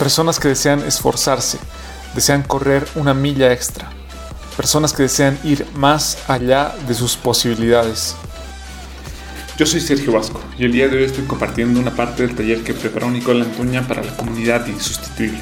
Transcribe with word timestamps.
Personas 0.00 0.40
que 0.40 0.48
desean 0.48 0.82
esforzarse, 0.82 1.58
desean 2.14 2.42
correr 2.42 2.88
una 2.94 3.12
milla 3.12 3.52
extra. 3.52 3.90
Personas 4.56 4.94
que 4.94 5.02
desean 5.02 5.38
ir 5.44 5.66
más 5.74 6.16
allá 6.26 6.74
de 6.88 6.94
sus 6.94 7.18
posibilidades. 7.18 8.16
Yo 9.58 9.66
soy 9.66 9.82
Sergio 9.82 10.12
Vasco 10.12 10.40
y 10.56 10.64
el 10.64 10.72
día 10.72 10.88
de 10.88 10.96
hoy 10.96 11.04
estoy 11.04 11.24
compartiendo 11.24 11.78
una 11.78 11.94
parte 11.94 12.26
del 12.26 12.34
taller 12.34 12.64
que 12.64 12.72
preparó 12.72 13.10
Nicola 13.10 13.44
Antuña 13.44 13.86
para 13.86 14.02
la 14.02 14.16
comunidad 14.16 14.66
insustituible. 14.68 15.38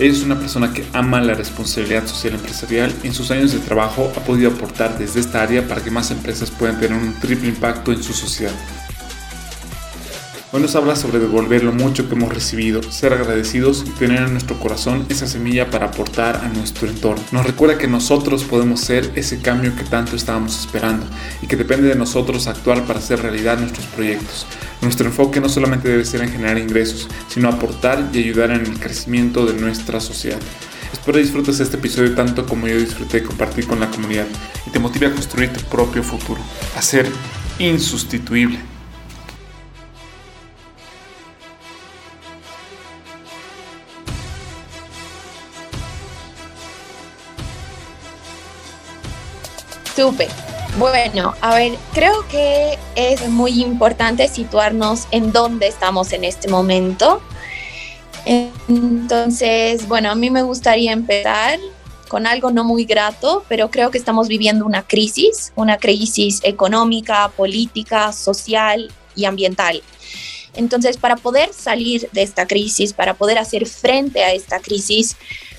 Ella 0.00 0.12
es 0.12 0.24
una 0.24 0.40
persona 0.40 0.72
que 0.72 0.84
ama 0.92 1.20
la 1.20 1.34
responsabilidad 1.34 2.04
social 2.08 2.34
empresarial 2.34 2.92
y 3.04 3.06
en 3.06 3.14
sus 3.14 3.30
años 3.30 3.52
de 3.52 3.60
trabajo 3.60 4.12
ha 4.16 4.24
podido 4.24 4.50
aportar 4.50 4.98
desde 4.98 5.20
esta 5.20 5.40
área 5.40 5.68
para 5.68 5.84
que 5.84 5.92
más 5.92 6.10
empresas 6.10 6.50
puedan 6.50 6.80
tener 6.80 6.98
un 6.98 7.14
triple 7.20 7.48
impacto 7.48 7.92
en 7.92 8.02
su 8.02 8.12
sociedad. 8.12 8.54
Hoy 10.52 10.60
nos 10.60 10.74
habla 10.74 10.96
sobre 10.96 11.20
devolver 11.20 11.62
lo 11.62 11.70
mucho 11.70 12.08
que 12.08 12.16
hemos 12.16 12.34
recibido, 12.34 12.82
ser 12.82 13.12
agradecidos 13.12 13.84
y 13.86 13.90
tener 13.90 14.24
en 14.24 14.32
nuestro 14.32 14.58
corazón 14.58 15.06
esa 15.08 15.28
semilla 15.28 15.70
para 15.70 15.86
aportar 15.86 16.38
a 16.38 16.48
nuestro 16.48 16.88
entorno. 16.88 17.22
Nos 17.30 17.46
recuerda 17.46 17.78
que 17.78 17.86
nosotros 17.86 18.42
podemos 18.42 18.80
ser 18.80 19.12
ese 19.14 19.40
cambio 19.40 19.76
que 19.76 19.84
tanto 19.84 20.16
estábamos 20.16 20.58
esperando 20.58 21.06
y 21.40 21.46
que 21.46 21.54
depende 21.54 21.86
de 21.86 21.94
nosotros 21.94 22.48
actuar 22.48 22.84
para 22.84 22.98
hacer 22.98 23.22
realidad 23.22 23.60
nuestros 23.60 23.86
proyectos. 23.86 24.44
Nuestro 24.82 25.06
enfoque 25.06 25.40
no 25.40 25.48
solamente 25.48 25.88
debe 25.88 26.04
ser 26.04 26.20
en 26.22 26.32
generar 26.32 26.58
ingresos, 26.58 27.06
sino 27.28 27.48
aportar 27.48 28.10
y 28.12 28.18
ayudar 28.18 28.50
en 28.50 28.62
el 28.62 28.80
crecimiento 28.80 29.46
de 29.46 29.52
nuestra 29.52 30.00
sociedad. 30.00 30.40
Espero 30.92 31.18
disfrutes 31.18 31.60
este 31.60 31.76
episodio 31.76 32.12
tanto 32.16 32.44
como 32.44 32.66
yo 32.66 32.76
disfruté 32.76 33.22
compartir 33.22 33.68
con 33.68 33.78
la 33.78 33.88
comunidad 33.88 34.26
y 34.66 34.70
te 34.70 34.80
motive 34.80 35.06
a 35.06 35.12
construir 35.12 35.52
tu 35.52 35.60
propio 35.66 36.02
futuro, 36.02 36.40
a 36.76 36.82
ser 36.82 37.08
insustituible. 37.60 38.58
Bueno, 50.78 51.34
a 51.40 51.54
ver, 51.54 51.76
creo 51.92 52.26
que 52.28 52.78
es 52.94 53.28
muy 53.28 53.60
importante 53.62 54.28
situarnos 54.28 55.06
en 55.10 55.32
dónde 55.32 55.66
estamos 55.66 56.12
en 56.12 56.24
este 56.24 56.48
momento. 56.48 57.20
Entonces, 58.24 59.88
bueno, 59.88 60.10
a 60.10 60.14
mí 60.14 60.30
me 60.30 60.42
gustaría 60.42 60.92
empezar 60.92 61.58
con 62.08 62.26
algo 62.26 62.50
no 62.50 62.64
muy 62.64 62.84
grato, 62.84 63.44
pero 63.48 63.70
creo 63.70 63.90
que 63.90 63.98
estamos 63.98 64.28
viviendo 64.28 64.64
una 64.64 64.82
crisis, 64.82 65.52
una 65.54 65.76
crisis 65.76 66.40
económica, 66.44 67.28
política, 67.36 68.12
social 68.12 68.90
y 69.14 69.26
ambiental. 69.26 69.82
Entonces, 70.54 70.96
para 70.96 71.16
poder 71.16 71.52
salir 71.52 72.08
de 72.12 72.22
esta 72.22 72.46
crisis, 72.46 72.92
para 72.92 73.14
poder 73.14 73.38
hacer 73.38 73.66
frente 73.66 74.24
a 74.24 74.32
esta 74.32 74.60
crisis, 74.60 75.16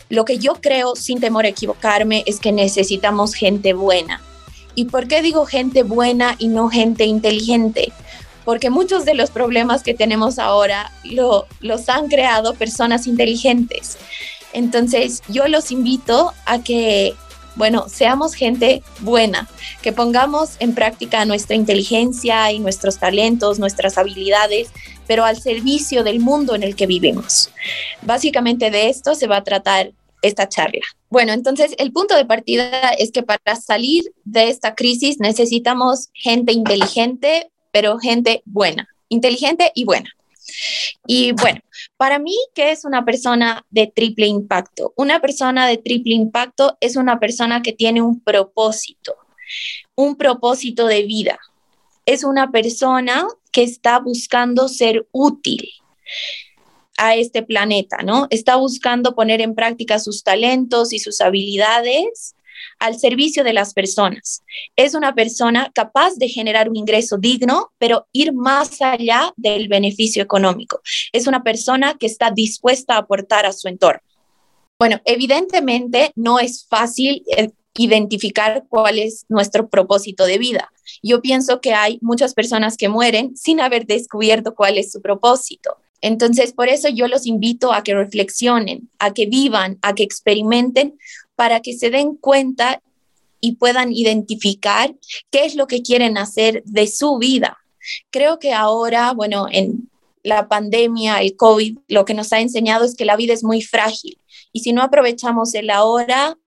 lo 0.10 0.26
que 0.26 0.40
yo 0.40 0.56
creo, 0.56 0.96
sin 0.96 1.20
temor 1.20 1.46
a 1.46 1.50
equivocarme, 1.50 2.24
es 2.26 2.40
que 2.40 2.52
necesitamos 2.52 3.34
gente 3.34 3.74
buena, 3.74 4.22
¿Y 4.76 4.86
por 4.86 5.08
qué 5.08 5.22
digo 5.22 5.46
gente 5.46 5.84
buena 5.84 6.36
y 6.40 6.48
no 6.48 6.70
gente 6.70 7.06
inteligente? 7.06 7.92
Porque 8.46 8.70
muchos 8.70 9.06
de 9.06 9.14
los 9.14 9.30
problemas 9.30 9.84
que 9.84 9.94
tenemos 9.94 10.40
ahora 10.40 10.92
lo, 11.04 11.46
los 11.60 11.90
han 11.90 12.08
creado 12.08 12.54
personas 12.56 13.08
inteligentes. 13.08 13.98
Entonces 14.54 15.22
yo 15.28 15.48
los 15.48 15.72
invito 15.72 16.34
a 16.46 16.60
que, 16.60 17.14
bueno, 17.56 17.88
seamos 17.88 18.34
gente 18.34 18.84
buena, 19.00 19.48
que 19.82 19.94
pongamos 19.94 20.56
en 20.60 20.74
práctica 20.74 21.26
nuestra 21.26 21.56
inteligencia 21.56 22.52
y 22.52 22.60
nuestros 22.60 22.98
talentos, 22.98 23.60
nuestras 23.60 23.98
habilidades, 23.98 24.70
pero 25.08 25.26
al 25.26 25.40
servicio 25.40 26.04
del 26.04 26.20
mundo 26.20 26.56
en 26.56 26.64
el 26.64 26.76
que 26.76 26.88
vivimos. 26.88 27.50
Básicamente 28.02 28.72
de 28.72 28.90
esto 28.90 29.16
se 29.16 29.28
va 29.28 29.38
a 29.38 29.44
tratar 29.44 29.92
esta 30.22 30.48
charla. 30.48 30.82
Bueno, 31.10 31.34
entonces 31.34 31.74
el 31.78 31.92
punto 31.92 32.16
de 32.16 32.26
partida 32.26 32.92
es 32.92 33.12
que 33.12 33.24
para 33.24 33.56
salir 33.56 34.04
de 34.24 34.50
esta 34.50 34.76
crisis 34.76 35.20
necesitamos 35.20 36.10
gente 36.14 36.54
inteligente, 36.54 37.52
pero 37.72 38.00
gente 38.00 38.42
buena, 38.46 38.88
inteligente 39.10 39.72
y 39.76 39.86
buena. 39.86 40.10
Y 41.06 41.32
bueno, 41.34 41.62
para 41.98 42.20
mí, 42.20 42.36
¿qué 42.54 42.72
es 42.72 42.86
una 42.86 43.06
persona 43.06 43.66
de 43.70 43.88
triple 43.88 44.28
impacto? 44.28 44.94
Una 44.96 45.20
persona 45.20 45.68
de 45.68 45.78
triple 45.78 46.14
impacto 46.14 46.78
es 46.80 46.96
una 46.96 47.20
persona 47.20 47.62
que 47.62 47.74
tiene 47.74 48.02
un 48.02 48.20
propósito, 48.20 49.16
un 49.96 50.16
propósito 50.16 50.88
de 50.88 51.04
vida. 51.04 51.40
Es 52.06 52.24
una 52.24 52.52
persona 52.52 53.28
que 53.52 53.64
está 53.64 54.00
buscando 54.00 54.68
ser 54.68 55.08
útil 55.12 55.70
a 57.02 57.16
este 57.16 57.42
planeta, 57.42 57.98
¿no? 58.04 58.28
Está 58.30 58.58
buscando 58.58 59.16
poner 59.16 59.42
en 59.42 59.56
práctica 59.56 59.98
sus 59.98 60.24
talentos 60.24 60.94
y 60.94 61.00
sus 61.00 61.20
habilidades 61.20 62.36
al 62.78 63.00
servicio 63.00 63.44
de 63.44 63.54
las 63.54 63.74
personas. 63.74 64.44
Es 64.76 64.94
una 64.94 65.16
persona 65.16 65.72
capaz 65.74 66.16
de 66.18 66.30
generar 66.30 66.70
un 66.70 66.76
ingreso 66.76 67.18
digno, 67.18 67.72
pero 67.80 68.06
ir 68.12 68.34
más 68.34 68.80
allá 68.84 69.34
del 69.36 69.68
beneficio 69.68 70.22
económico. 70.22 70.80
Es 71.12 71.26
una 71.26 71.42
persona 71.42 71.96
que 71.98 72.06
está 72.06 72.30
dispuesta 72.30 72.94
a 72.94 73.00
aportar 73.00 73.48
a 73.48 73.52
su 73.52 73.68
entorno. 73.68 74.02
Bueno, 74.78 75.02
evidentemente 75.06 76.12
no 76.16 76.38
es 76.40 76.68
fácil 76.70 77.24
eh, 77.36 77.50
identificar 77.76 78.66
cuál 78.70 79.00
es 79.00 79.26
nuestro 79.28 79.70
propósito 79.70 80.26
de 80.26 80.38
vida. 80.38 80.72
Yo 81.02 81.20
pienso 81.20 81.62
que 81.62 81.74
hay 81.74 81.98
muchas 82.02 82.36
personas 82.36 82.78
que 82.78 82.90
mueren 82.90 83.36
sin 83.36 83.60
haber 83.60 83.88
descubierto 83.88 84.54
cuál 84.54 84.78
es 84.78 84.92
su 84.92 85.02
propósito. 85.02 85.78
Entonces, 86.02 86.54
por 86.54 86.68
eso 86.68 86.90
yo 86.90 87.08
los 87.08 87.28
invito 87.28 87.74
a 87.74 87.84
que 87.84 87.94
reflexionen, 87.94 88.90
a 89.00 89.14
que 89.14 89.28
vivan, 89.28 89.78
a 89.82 89.94
que 89.94 90.04
experimenten, 90.04 90.98
para 91.36 91.62
que 91.62 91.74
se 91.74 91.90
den 91.90 92.16
cuenta 92.16 92.82
y 93.40 93.56
puedan 93.56 93.92
identificar 93.92 94.96
qué 95.32 95.46
es 95.46 95.56
lo 95.56 95.68
que 95.68 95.82
quieren 95.82 96.18
hacer 96.18 96.64
de 96.66 96.88
su 96.88 97.18
vida. 97.18 97.58
Creo 98.12 98.40
que 98.40 98.54
ahora, 98.54 99.14
bueno, 99.14 99.48
en 99.52 99.90
la 100.24 100.48
pandemia, 100.48 101.22
el 101.22 101.36
COVID, 101.36 101.80
lo 101.88 102.06
que 102.06 102.14
nos 102.14 102.32
ha 102.34 102.40
enseñado 102.40 102.86
es 102.86 102.96
que 102.96 103.06
la 103.06 103.16
vida 103.16 103.34
es 103.34 103.44
muy 103.44 103.62
frágil 103.62 104.20
y 104.54 104.60
si 104.60 104.74
no 104.74 104.84
aprovechamos 104.84 105.54
el 105.56 105.70
ahora, 105.70 106.38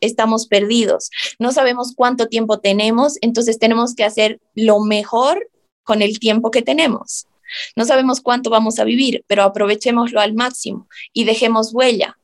estamos 0.00 0.46
perdidos. 0.46 1.10
No 1.38 1.52
sabemos 1.52 1.94
cuánto 1.96 2.26
tiempo 2.26 2.60
tenemos, 2.60 3.16
entonces 3.20 3.58
tenemos 3.58 3.94
que 3.94 4.04
hacer 4.04 4.40
lo 4.54 4.80
mejor 4.80 5.48
con 5.84 6.02
el 6.02 6.18
tiempo 6.18 6.50
que 6.50 6.62
tenemos. 6.62 7.27
No 7.76 7.84
sabemos 7.84 8.20
cuánto 8.20 8.50
vamos 8.50 8.78
a 8.78 8.84
vivir, 8.84 9.24
pero 9.26 9.42
aprovechémoslo 9.42 10.20
al 10.20 10.34
máximo 10.34 10.88
y 11.12 11.24
dejemos 11.24 11.72
huella 11.72 12.18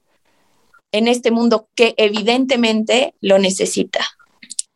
en 0.93 1.09
este 1.09 1.31
mundo 1.31 1.69
que 1.75 1.95
evidentemente 1.97 3.15
lo 3.21 3.39
necesita. 3.39 4.05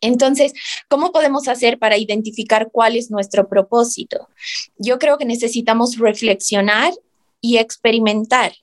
Entonces, 0.01 0.53
¿cómo 0.87 1.11
podemos 1.11 1.47
hacer 1.47 1.77
para 1.77 1.97
identificar 1.97 2.69
cuál 2.71 2.95
es 2.95 3.11
nuestro 3.11 3.47
propósito? 3.47 4.29
Yo 4.77 4.97
creo 4.99 5.17
que 5.17 5.25
necesitamos 5.25 5.97
reflexionar 5.97 6.93
y 7.41 7.57
experimentar. 7.57 8.53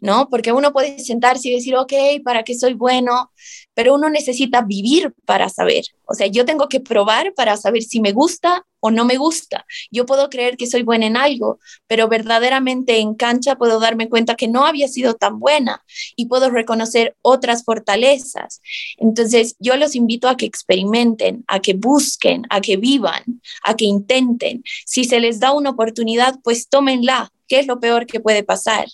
¿No? 0.00 0.28
Porque 0.28 0.52
uno 0.52 0.72
puede 0.72 0.98
sentarse 1.00 1.48
y 1.48 1.54
decir, 1.54 1.76
ok, 1.76 1.92
¿para 2.24 2.42
qué 2.42 2.54
soy 2.54 2.74
bueno? 2.74 3.32
Pero 3.74 3.94
uno 3.94 4.10
necesita 4.10 4.62
vivir 4.62 5.14
para 5.24 5.48
saber. 5.48 5.84
O 6.04 6.14
sea, 6.14 6.26
yo 6.26 6.44
tengo 6.44 6.68
que 6.68 6.80
probar 6.80 7.34
para 7.34 7.56
saber 7.56 7.82
si 7.82 8.00
me 8.00 8.12
gusta 8.12 8.64
o 8.80 8.90
no 8.90 9.04
me 9.04 9.16
gusta. 9.16 9.66
Yo 9.90 10.06
puedo 10.06 10.30
creer 10.30 10.56
que 10.56 10.66
soy 10.66 10.82
buena 10.82 11.06
en 11.06 11.16
algo, 11.16 11.58
pero 11.86 12.08
verdaderamente 12.08 12.98
en 12.98 13.14
cancha 13.14 13.56
puedo 13.56 13.80
darme 13.80 14.08
cuenta 14.08 14.36
que 14.36 14.48
no 14.48 14.66
había 14.66 14.88
sido 14.88 15.14
tan 15.14 15.38
buena 15.40 15.82
y 16.16 16.26
puedo 16.26 16.50
reconocer 16.50 17.16
otras 17.22 17.64
fortalezas. 17.64 18.60
Entonces, 18.96 19.56
yo 19.58 19.76
los 19.76 19.94
invito 19.96 20.28
a 20.28 20.36
que 20.36 20.46
experimenten, 20.46 21.44
a 21.48 21.60
que 21.60 21.74
busquen, 21.74 22.42
a 22.50 22.60
que 22.60 22.76
vivan, 22.76 23.40
a 23.64 23.74
que 23.74 23.84
intenten. 23.84 24.62
Si 24.86 25.04
se 25.04 25.20
les 25.20 25.40
da 25.40 25.52
una 25.52 25.70
oportunidad, 25.70 26.38
pues 26.42 26.68
tómenla. 26.68 27.32
¿Qué 27.48 27.58
es 27.60 27.66
lo 27.66 27.80
peor 27.80 28.06
que 28.06 28.20
puede 28.20 28.44
pasar? 28.44 28.86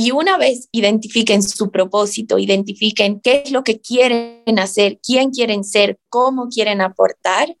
Y 0.00 0.12
una 0.12 0.38
vez 0.38 0.68
identifiquen 0.70 1.42
su 1.42 1.72
propósito, 1.72 2.38
identifiquen 2.38 3.18
qué 3.18 3.42
es 3.44 3.50
lo 3.50 3.64
que 3.64 3.80
quieren 3.80 4.60
hacer, 4.60 5.00
quién 5.04 5.32
quieren 5.32 5.64
ser, 5.64 5.98
cómo 6.08 6.48
quieren 6.48 6.80
aportar, 6.80 7.56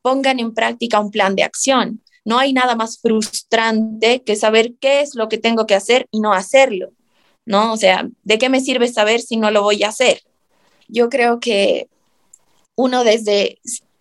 pongan 0.00 0.40
en 0.40 0.54
práctica 0.54 0.98
un 0.98 1.10
plan 1.10 1.36
de 1.36 1.42
acción. 1.42 2.00
No 2.24 2.38
hay 2.38 2.54
nada 2.54 2.74
más 2.74 2.98
frustrante 3.02 4.22
que 4.22 4.34
saber 4.34 4.76
qué 4.80 5.02
es 5.02 5.14
lo 5.14 5.28
que 5.28 5.36
tengo 5.36 5.66
que 5.66 5.74
hacer 5.74 6.08
y 6.10 6.20
no 6.20 6.32
hacerlo, 6.32 6.88
¿no? 7.44 7.74
O 7.74 7.76
sea, 7.76 8.08
¿de 8.22 8.38
qué 8.38 8.48
me 8.48 8.60
sirve 8.60 8.88
saber 8.88 9.20
si 9.20 9.36
no 9.36 9.50
lo 9.50 9.62
voy 9.62 9.82
a 9.82 9.88
hacer? 9.88 10.22
Yo 10.88 11.10
creo 11.10 11.38
que 11.38 11.90
uno 12.76 13.04
desde 13.04 13.58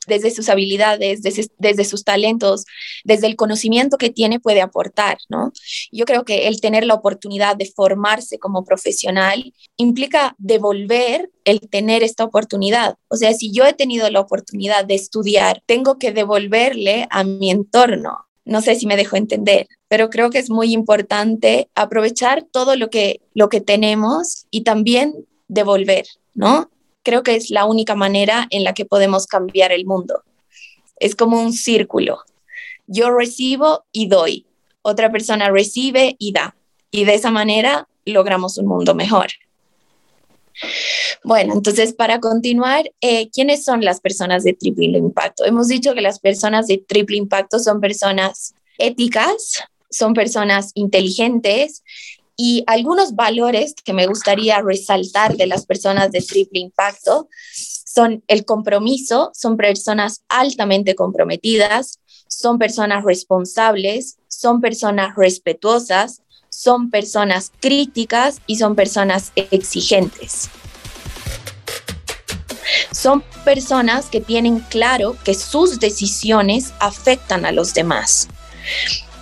desde 0.07 0.31
sus 0.31 0.49
habilidades, 0.49 1.21
desde, 1.21 1.85
sus 1.85 2.03
talentos, 2.03 2.65
desde 3.03 3.27
el 3.27 3.35
conocimiento 3.35 3.97
que 3.97 4.09
tiene, 4.09 4.39
puede 4.39 4.61
aportar, 4.61 5.17
¿no? 5.29 5.51
Yo 5.91 6.05
creo 6.05 6.25
que 6.25 6.47
el 6.47 6.61
tener 6.61 6.85
la 6.85 6.93
oportunidad 6.93 7.55
de 7.55 7.71
formarse 7.73 8.39
como 8.39 8.63
profesional 8.63 9.53
implica 9.77 10.35
devolver 10.37 11.29
el 11.45 11.61
tener 11.61 12.03
esta 12.03 12.23
oportunidad. 12.23 12.95
O 13.07 13.15
sea, 13.15 13.33
si 13.33 13.51
yo 13.51 13.65
he 13.65 13.73
tenido 13.73 14.09
la 14.09 14.19
oportunidad 14.19 14.85
de 14.85 14.95
estudiar, 14.95 15.61
tengo 15.65 15.97
que 15.97 16.11
devolverle 16.11 17.07
a 17.09 17.23
mi 17.23 17.51
entorno. 17.51 18.27
No 18.45 18.61
sé 18.61 18.75
si 18.75 18.85
me 18.87 18.97
dejo 18.97 19.15
entender, 19.15 19.67
pero 19.87 20.09
creo 20.09 20.29
que 20.29 20.39
es 20.39 20.49
muy 20.49 20.73
importante 20.73 21.69
aprovechar 21.75 22.43
todo 22.51 22.75
lo 22.75 22.89
que, 22.89 23.21
lo 23.33 23.47
que 23.47 23.61
tenemos 23.61 24.47
y 24.51 24.63
también 24.63 25.25
devolver, 25.47 26.05
¿no? 26.33 26.69
Creo 27.03 27.23
que 27.23 27.35
es 27.35 27.49
la 27.49 27.65
única 27.65 27.95
manera 27.95 28.47
en 28.49 28.63
la 28.63 28.73
que 28.73 28.85
podemos 28.85 29.27
cambiar 29.27 29.71
el 29.71 29.85
mundo. 29.85 30.23
Es 30.99 31.15
como 31.15 31.41
un 31.41 31.53
círculo. 31.53 32.21
Yo 32.87 33.11
recibo 33.11 33.85
y 33.91 34.07
doy. 34.07 34.45
Otra 34.81 35.11
persona 35.11 35.49
recibe 35.49 36.15
y 36.19 36.31
da. 36.33 36.55
Y 36.91 37.05
de 37.05 37.15
esa 37.15 37.31
manera 37.31 37.87
logramos 38.05 38.57
un 38.57 38.67
mundo 38.67 38.95
mejor. 38.95 39.27
Bueno, 41.23 41.53
entonces 41.53 41.93
para 41.93 42.19
continuar, 42.19 42.91
eh, 43.01 43.29
¿quiénes 43.31 43.63
son 43.63 43.83
las 43.83 44.01
personas 44.01 44.43
de 44.43 44.53
triple 44.53 44.97
impacto? 44.97 45.45
Hemos 45.45 45.67
dicho 45.67 45.93
que 45.93 46.01
las 46.01 46.19
personas 46.19 46.67
de 46.67 46.77
triple 46.77 47.17
impacto 47.17 47.59
son 47.59 47.79
personas 47.79 48.53
éticas, 48.77 49.63
son 49.89 50.13
personas 50.13 50.71
inteligentes 50.75 51.83
y 52.35 52.63
algunos 52.67 53.15
valores 53.15 53.75
que 53.83 53.93
me 53.93 54.07
gustaría 54.07 54.61
resaltar 54.61 55.37
de 55.37 55.47
las 55.47 55.65
personas 55.65 56.11
de 56.11 56.21
triple 56.21 56.59
impacto 56.59 57.29
son 57.85 58.23
el 58.27 58.43
compromiso, 58.43 59.31
son 59.35 59.55
personas 59.55 60.23
altamente 60.29 60.95
comprometidas, 60.95 61.99
son 62.27 62.57
personas 62.57 63.03
responsables, 63.03 64.17
son 64.27 64.61
personas 64.61 65.15
respetuosas, 65.15 66.23
son 66.49 66.89
personas 66.89 67.51
críticas 67.59 68.41
y 68.47 68.57
son 68.57 68.75
personas 68.75 69.31
exigentes. 69.35 70.49
Son 72.91 73.23
personas 73.43 74.07
que 74.07 74.21
tienen 74.21 74.59
claro 74.59 75.15
que 75.23 75.33
sus 75.33 75.79
decisiones 75.79 76.73
afectan 76.79 77.45
a 77.45 77.51
los 77.51 77.73
demás. 77.73 78.27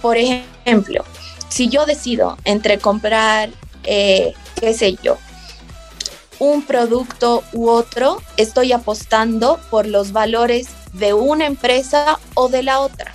Por 0.01 0.17
ejemplo, 0.17 1.03
si 1.51 1.67
yo 1.67 1.85
decido 1.85 2.37
entre 2.45 2.79
comprar, 2.79 3.49
eh, 3.83 4.33
qué 4.59 4.73
sé 4.73 4.97
yo, 5.03 5.17
un 6.39 6.63
producto 6.63 7.43
u 7.51 7.69
otro, 7.69 8.21
estoy 8.37 8.71
apostando 8.71 9.59
por 9.69 9.85
los 9.85 10.13
valores 10.13 10.69
de 10.93 11.13
una 11.13 11.45
empresa 11.45 12.19
o 12.35 12.47
de 12.47 12.63
la 12.63 12.79
otra. 12.79 13.13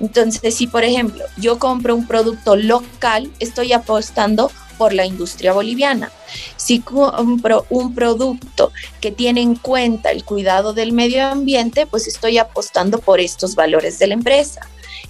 Entonces, 0.00 0.54
si 0.54 0.66
por 0.66 0.82
ejemplo 0.82 1.24
yo 1.36 1.58
compro 1.58 1.94
un 1.94 2.06
producto 2.06 2.56
local, 2.56 3.30
estoy 3.38 3.74
apostando 3.74 4.50
por 4.78 4.94
la 4.94 5.04
industria 5.04 5.52
boliviana. 5.52 6.10
Si 6.56 6.80
compro 6.80 7.66
un 7.68 7.94
producto 7.94 8.72
que 9.00 9.12
tiene 9.12 9.42
en 9.42 9.56
cuenta 9.56 10.10
el 10.10 10.24
cuidado 10.24 10.72
del 10.72 10.92
medio 10.92 11.26
ambiente, 11.26 11.86
pues 11.86 12.06
estoy 12.06 12.38
apostando 12.38 12.98
por 12.98 13.20
estos 13.20 13.56
valores 13.56 13.98
de 13.98 14.06
la 14.06 14.14
empresa. 14.14 14.62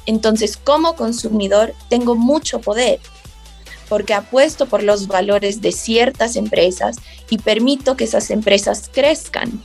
Entonces, 0.06 0.56
como 0.56 0.94
consumidor, 0.96 1.74
tengo 1.88 2.14
mucho 2.14 2.60
poder 2.60 3.00
porque 3.88 4.14
apuesto 4.14 4.66
por 4.66 4.82
los 4.82 5.06
valores 5.06 5.60
de 5.60 5.72
ciertas 5.72 6.36
empresas 6.36 6.96
y 7.30 7.38
permito 7.38 7.96
que 7.96 8.04
esas 8.04 8.30
empresas 8.30 8.90
crezcan. 8.92 9.62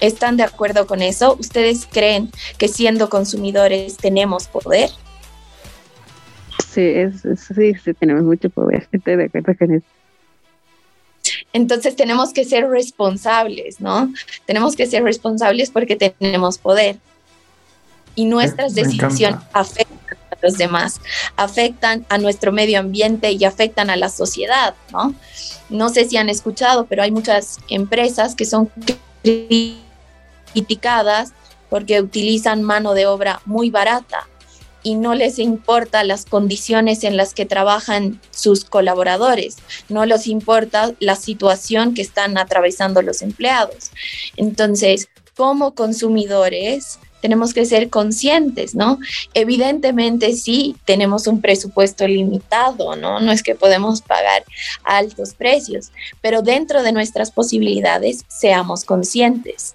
¿Están 0.00 0.36
de 0.36 0.42
acuerdo 0.42 0.86
con 0.86 1.02
eso? 1.02 1.36
¿Ustedes 1.38 1.86
creen 1.90 2.30
que 2.58 2.68
siendo 2.68 3.08
consumidores 3.08 3.96
tenemos 3.96 4.48
poder? 4.48 4.90
Sí, 6.72 6.94
sí, 7.36 7.74
sí, 7.74 7.94
tenemos 7.94 8.24
mucho 8.24 8.50
poder. 8.50 8.88
Estoy 8.92 9.16
de 9.16 9.24
acuerdo 9.24 9.56
con 9.56 9.74
eso. 9.74 9.86
Entonces 11.52 11.94
tenemos 11.94 12.32
que 12.32 12.44
ser 12.44 12.68
responsables, 12.68 13.80
¿no? 13.80 14.12
Tenemos 14.44 14.74
que 14.74 14.86
ser 14.86 15.04
responsables 15.04 15.70
porque 15.70 15.96
tenemos 15.96 16.58
poder 16.58 16.96
y 18.14 18.24
nuestras 18.26 18.74
decisiones 18.74 19.40
afectan 19.52 20.18
a 20.30 20.36
los 20.42 20.58
demás, 20.58 21.00
afectan 21.36 22.06
a 22.08 22.18
nuestro 22.18 22.52
medio 22.52 22.78
ambiente 22.78 23.32
y 23.32 23.44
afectan 23.44 23.90
a 23.90 23.96
la 23.96 24.08
sociedad, 24.08 24.74
¿no? 24.92 25.14
No 25.70 25.88
sé 25.88 26.08
si 26.08 26.16
han 26.16 26.28
escuchado, 26.28 26.86
pero 26.86 27.02
hay 27.02 27.10
muchas 27.10 27.58
empresas 27.68 28.34
que 28.34 28.44
son 28.44 28.70
criticadas 30.52 31.32
porque 31.70 32.00
utilizan 32.00 32.62
mano 32.62 32.92
de 32.94 33.06
obra 33.06 33.40
muy 33.46 33.70
barata 33.70 34.26
y 34.82 34.94
no 34.96 35.14
les 35.14 35.38
importa 35.38 36.04
las 36.04 36.24
condiciones 36.24 37.04
en 37.04 37.16
las 37.16 37.34
que 37.34 37.46
trabajan 37.46 38.20
sus 38.30 38.64
colaboradores, 38.64 39.56
no 39.88 40.04
les 40.04 40.26
importa 40.26 40.92
la 40.98 41.16
situación 41.16 41.94
que 41.94 42.02
están 42.02 42.36
atravesando 42.36 43.00
los 43.02 43.22
empleados. 43.22 43.90
Entonces, 44.36 45.08
como 45.42 45.74
consumidores, 45.74 47.00
tenemos 47.20 47.52
que 47.52 47.66
ser 47.66 47.90
conscientes, 47.90 48.76
¿no? 48.76 49.00
Evidentemente 49.34 50.34
sí 50.34 50.76
tenemos 50.84 51.26
un 51.26 51.40
presupuesto 51.40 52.06
limitado, 52.06 52.94
¿no? 52.94 53.18
No 53.18 53.32
es 53.32 53.42
que 53.42 53.56
podemos 53.56 54.02
pagar 54.02 54.44
altos 54.84 55.34
precios, 55.34 55.90
pero 56.20 56.42
dentro 56.42 56.84
de 56.84 56.92
nuestras 56.92 57.32
posibilidades 57.32 58.24
seamos 58.28 58.84
conscientes 58.84 59.74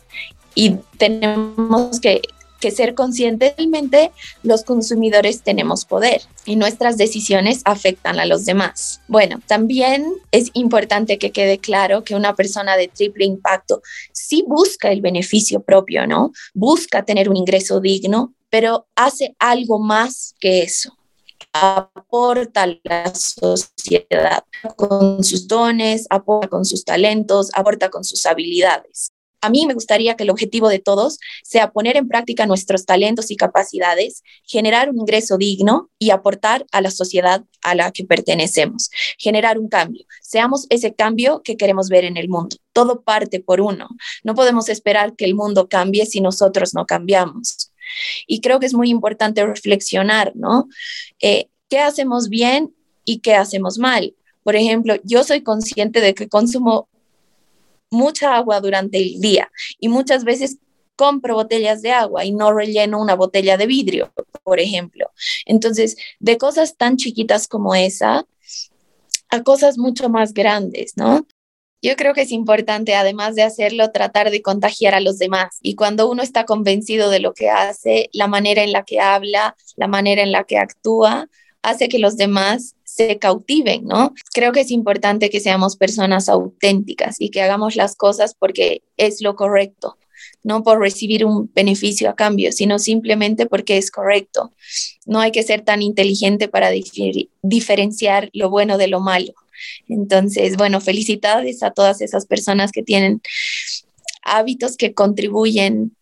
y 0.56 0.78
tenemos 0.98 2.00
que 2.00 2.22
que 2.59 2.71
ser 2.71 2.95
conscientemente 2.95 4.12
los 4.44 4.63
consumidores 4.63 5.42
tenemos 5.42 5.86
poder 5.86 6.21
y 6.45 6.56
nuestras 6.56 6.98
decisiones 6.98 7.62
afectan 7.65 8.19
a 8.19 8.25
los 8.25 8.45
demás. 8.45 9.01
Bueno, 9.07 9.39
también 9.48 10.13
es 10.31 10.50
importante 10.54 11.18
que 11.18 11.31
quede 11.31 11.59
claro 11.59 12.04
que 12.04 12.15
una 12.15 12.36
persona 12.36 12.77
de 12.77 12.88
triple 12.88 13.25
impacto 13.25 13.81
sí 14.12 14.44
busca 14.48 14.92
el 14.92 15.01
beneficio 15.01 15.62
propio, 15.62 16.07
¿no? 16.07 16.31
Busca 16.54 17.04
tener 17.04 17.30
un 17.30 17.37
ingreso 17.37 17.80
digno, 17.80 18.33
pero 18.49 18.87
hace 18.95 19.35
algo 19.40 19.80
más 19.80 20.35
que 20.40 20.64
eso 20.64 20.97
aporta 21.54 22.64
a 22.64 22.78
la 22.83 23.16
sociedad 23.16 24.44
con 24.76 25.23
sus 25.23 25.47
dones, 25.47 26.06
aporta 26.09 26.47
con 26.47 26.66
sus 26.66 26.83
talentos, 26.83 27.49
aporta 27.54 27.90
con 27.90 28.04
sus 28.04 28.26
habilidades. 28.26 29.11
A 29.42 29.50
mí 29.50 29.66
me 29.66 29.74
gustaría 29.74 30.16
que 30.16 30.24
el 30.24 30.30
objetivo 30.30 30.68
de 30.68 30.80
todos 30.80 31.20
sea 31.44 31.72
poner 31.72 31.96
en 31.96 32.08
práctica 32.08 32.46
nuestros 32.46 32.86
talentos 32.86 33.30
y 33.30 33.36
capacidades, 33.36 34.24
generar 34.44 34.90
un 34.90 35.00
ingreso 35.00 35.38
digno 35.38 35.90
y 36.00 36.10
aportar 36.10 36.66
a 36.72 36.82
la 36.82 36.92
sociedad 36.92 37.44
a 37.62 37.76
la 37.76 37.92
que 37.92 38.04
pertenecemos, 38.04 38.90
generar 39.18 39.60
un 39.60 39.70
cambio. 39.70 40.06
Seamos 40.22 40.66
ese 40.70 40.96
cambio 40.96 41.42
que 41.44 41.56
queremos 41.56 41.90
ver 41.90 42.04
en 42.04 42.18
el 42.18 42.30
mundo. 42.30 42.58
Todo 42.74 43.02
parte 43.02 43.40
por 43.40 43.62
uno. 43.62 43.88
No 44.24 44.34
podemos 44.34 44.70
esperar 44.70 45.16
que 45.16 45.26
el 45.26 45.36
mundo 45.36 45.68
cambie 45.70 46.06
si 46.06 46.20
nosotros 46.20 46.74
no 46.74 46.86
cambiamos. 46.86 47.72
Y 48.26 48.42
creo 48.42 48.60
que 48.60 48.66
es 48.66 48.74
muy 48.74 48.90
importante 48.90 49.46
reflexionar, 49.46 50.34
¿no? 50.36 50.68
Eh, 51.22 51.48
¿Qué 51.70 51.80
hacemos 51.80 52.30
bien 52.30 52.74
y 53.06 53.20
qué 53.20 53.36
hacemos 53.36 53.78
mal? 53.78 54.16
Por 54.44 54.56
ejemplo, 54.56 54.96
yo 55.04 55.24
soy 55.24 55.42
consciente 55.42 56.00
de 56.02 56.14
que 56.14 56.30
consumo 56.30 56.88
mucha 57.90 58.36
agua 58.36 58.60
durante 58.62 58.98
el 58.98 59.20
día 59.20 59.52
y 59.80 59.90
muchas 59.90 60.24
veces 60.24 60.58
compro 60.96 61.36
botellas 61.36 61.82
de 61.82 61.92
agua 61.92 62.26
y 62.26 62.32
no 62.32 62.52
relleno 62.52 63.00
una 63.00 63.16
botella 63.16 63.56
de 63.56 63.68
vidrio, 63.68 64.12
por 64.44 64.60
ejemplo. 64.60 65.12
Entonces, 65.46 65.96
de 66.20 66.38
cosas 66.38 66.76
tan 66.76 66.98
chiquitas 66.98 67.48
como 67.48 67.76
esa 67.76 68.26
a 69.30 69.44
cosas 69.44 69.78
mucho 69.78 70.10
más 70.10 70.34
grandes, 70.34 70.94
¿no? 70.96 71.28
Yo 71.82 71.96
creo 71.96 72.14
que 72.14 72.22
es 72.22 72.32
importante, 72.32 72.96
además 72.96 73.36
de 73.36 73.44
hacerlo, 73.44 73.92
tratar 73.92 74.32
de 74.32 74.42
contagiar 74.42 74.96
a 74.96 75.00
los 75.00 75.20
demás. 75.20 75.60
Y 75.62 75.76
cuando 75.76 76.10
uno 76.10 76.24
está 76.24 76.46
convencido 76.46 77.12
de 77.12 77.20
lo 77.20 77.34
que 77.34 77.50
hace, 77.50 78.10
la 78.14 78.28
manera 78.28 78.64
en 78.64 78.72
la 78.72 78.84
que 78.84 79.00
habla, 79.00 79.56
la 79.76 79.88
manera 79.88 80.24
en 80.24 80.32
la 80.32 80.44
que 80.44 80.58
actúa, 80.58 81.30
hace 81.62 81.88
que 81.88 82.00
los 82.00 82.18
demás 82.18 82.77
se 82.97 83.19
cautiven, 83.19 83.85
¿no? 83.85 84.13
Creo 84.33 84.51
que 84.51 84.61
es 84.61 84.71
importante 84.71 85.30
que 85.30 85.39
seamos 85.39 85.75
personas 85.75 86.30
auténticas 86.30 87.18
y 87.19 87.30
que 87.30 87.44
hagamos 87.44 87.75
las 87.75 87.95
cosas 87.95 88.33
porque 88.33 88.81
es 88.97 89.21
lo 89.21 89.35
correcto, 89.35 89.97
no 90.44 90.63
por 90.63 90.80
recibir 90.80 91.23
un 91.23 91.51
beneficio 91.54 92.09
a 92.09 92.16
cambio, 92.16 92.51
sino 92.51 92.80
simplemente 92.80 93.45
porque 93.45 93.77
es 93.77 93.92
correcto. 93.92 94.51
No 95.06 95.19
hay 95.19 95.31
que 95.31 95.44
ser 95.44 95.61
tan 95.61 95.83
inteligente 95.83 96.47
para 96.47 96.71
diferenciar 97.44 98.30
lo 98.33 98.49
bueno 98.49 98.80
de 98.80 98.87
lo 98.87 98.99
malo. 98.99 99.33
Entonces, 99.87 100.57
bueno, 100.57 100.81
felicidades 100.81 101.61
a 101.61 101.71
todas 101.71 102.01
esas 102.01 102.25
personas 102.25 102.71
que 102.71 102.81
tienen 102.81 103.21
hábitos 104.23 104.75
que 104.75 104.95
contribuyen, 104.95 105.95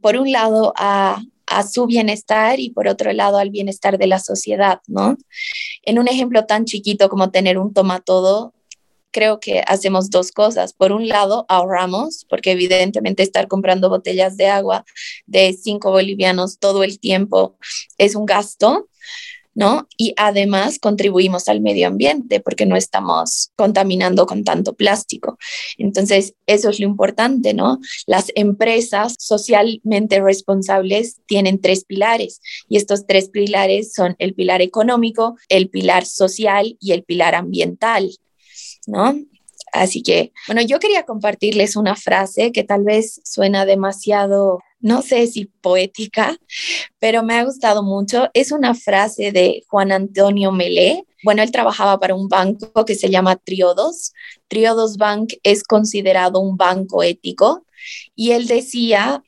por 0.00 0.16
un 0.16 0.30
lado, 0.30 0.72
a 0.76 1.20
a 1.46 1.66
su 1.66 1.86
bienestar 1.86 2.60
y 2.60 2.70
por 2.70 2.88
otro 2.88 3.12
lado 3.12 3.38
al 3.38 3.50
bienestar 3.50 3.98
de 3.98 4.06
la 4.06 4.18
sociedad, 4.18 4.80
¿no? 4.86 5.16
En 5.82 5.98
un 5.98 6.08
ejemplo 6.08 6.46
tan 6.46 6.64
chiquito 6.64 7.08
como 7.08 7.30
tener 7.30 7.58
un 7.58 7.72
tomatodo, 7.72 8.52
creo 9.16 9.40
que 9.40 9.62
hacemos 9.66 10.10
dos 10.10 10.30
cosas. 10.30 10.74
Por 10.74 10.92
un 10.92 11.08
lado, 11.08 11.46
ahorramos, 11.48 12.26
porque 12.28 12.50
evidentemente 12.52 13.22
estar 13.22 13.48
comprando 13.48 13.88
botellas 13.88 14.36
de 14.36 14.48
agua 14.48 14.84
de 15.24 15.54
cinco 15.54 15.90
bolivianos 15.90 16.58
todo 16.58 16.84
el 16.84 17.00
tiempo 17.00 17.56
es 17.96 18.14
un 18.14 18.26
gasto. 18.26 18.88
¿No? 19.56 19.88
Y 19.96 20.12
además 20.18 20.78
contribuimos 20.78 21.48
al 21.48 21.62
medio 21.62 21.88
ambiente 21.88 22.40
porque 22.40 22.66
no 22.66 22.76
estamos 22.76 23.50
contaminando 23.56 24.26
con 24.26 24.44
tanto 24.44 24.74
plástico. 24.74 25.38
Entonces, 25.78 26.34
eso 26.46 26.68
es 26.68 26.78
lo 26.78 26.86
importante, 26.86 27.54
¿no? 27.54 27.78
Las 28.06 28.26
empresas 28.34 29.14
socialmente 29.18 30.20
responsables 30.20 31.22
tienen 31.26 31.60
tres 31.60 31.84
pilares 31.84 32.40
y 32.68 32.76
estos 32.76 33.06
tres 33.06 33.30
pilares 33.30 33.94
son 33.94 34.14
el 34.18 34.34
pilar 34.34 34.60
económico, 34.60 35.36
el 35.48 35.70
pilar 35.70 36.04
social 36.04 36.76
y 36.78 36.92
el 36.92 37.02
pilar 37.02 37.34
ambiental, 37.34 38.10
¿no? 38.86 39.14
Así 39.72 40.02
que, 40.02 40.32
bueno, 40.46 40.60
yo 40.60 40.78
quería 40.78 41.04
compartirles 41.04 41.76
una 41.76 41.96
frase 41.96 42.52
que 42.52 42.62
tal 42.62 42.84
vez 42.84 43.20
suena 43.24 43.64
demasiado 43.64 44.60
no 44.80 45.02
sé 45.02 45.26
si 45.26 45.46
poética, 45.46 46.36
pero 46.98 47.22
me 47.22 47.34
ha 47.34 47.44
gustado 47.44 47.82
mucho. 47.82 48.28
Es 48.34 48.52
una 48.52 48.74
frase 48.74 49.32
de 49.32 49.64
Juan 49.68 49.92
Antonio 49.92 50.52
Melé. 50.52 51.04
Bueno, 51.24 51.42
él 51.42 51.50
trabajaba 51.50 51.98
para 51.98 52.14
un 52.14 52.28
banco 52.28 52.84
que 52.84 52.94
se 52.94 53.10
llama 53.10 53.36
Triodos. 53.36 54.12
Triodos 54.48 54.96
Bank 54.96 55.34
es 55.42 55.62
considerado 55.64 56.40
un 56.40 56.56
banco 56.56 57.02
ético 57.02 57.66
y 58.14 58.32
él 58.32 58.46
decía, 58.46 59.22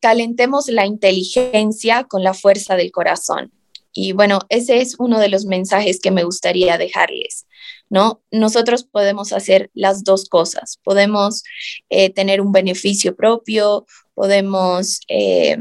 calentemos 0.00 0.68
la 0.68 0.86
inteligencia 0.86 2.04
con 2.04 2.22
la 2.22 2.34
fuerza 2.34 2.76
del 2.76 2.90
corazón. 2.90 3.52
Y 3.96 4.12
bueno, 4.12 4.40
ese 4.48 4.80
es 4.80 4.96
uno 4.98 5.20
de 5.20 5.28
los 5.28 5.44
mensajes 5.44 6.00
que 6.00 6.10
me 6.10 6.24
gustaría 6.24 6.76
dejarles. 6.78 7.46
¿no? 7.88 8.22
Nosotros 8.30 8.84
podemos 8.84 9.32
hacer 9.32 9.70
las 9.74 10.02
dos 10.04 10.28
cosas. 10.28 10.80
Podemos 10.82 11.44
eh, 11.90 12.10
tener 12.10 12.40
un 12.40 12.50
beneficio 12.50 13.14
propio, 13.14 13.86
podemos 14.14 15.00
eh, 15.08 15.58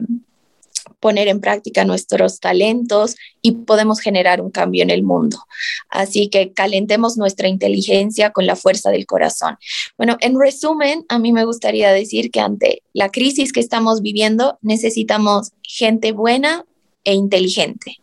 poner 1.00 1.28
en 1.28 1.42
práctica 1.42 1.84
nuestros 1.84 2.40
talentos 2.40 3.16
y 3.42 3.52
podemos 3.52 4.00
generar 4.00 4.42
un 4.42 4.52
cambio 4.52 4.84
en 4.84 4.90
el 4.90 5.04
mundo. 5.04 5.38
Así 5.90 6.30
que 6.30 6.54
calentemos 6.54 7.18
nuestra 7.18 7.48
inteligencia 7.48 8.32
con 8.32 8.46
la 8.46 8.56
fuerza 8.56 8.90
del 8.90 9.06
corazón. 9.06 9.58
Bueno, 9.98 10.18
en 10.22 10.40
resumen, 10.40 11.04
a 11.10 11.20
mí 11.20 11.34
me 11.34 11.46
gustaría 11.46 11.92
decir 11.92 12.32
que 12.32 12.40
ante 12.40 12.84
la 12.94 13.10
crisis 13.10 13.52
que 13.52 13.60
estamos 13.60 14.02
viviendo 14.02 14.58
necesitamos 14.62 15.52
gente 15.62 16.14
buena 16.14 16.66
e 17.04 17.14
inteligente. 17.14 17.98